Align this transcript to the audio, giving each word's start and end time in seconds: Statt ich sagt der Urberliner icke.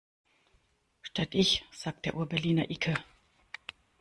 Statt 1.03 1.35
ich 1.35 1.63
sagt 1.71 2.07
der 2.07 2.15
Urberliner 2.15 2.71
icke. 2.71 2.95